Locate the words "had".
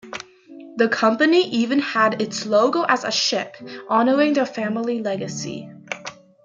1.77-2.23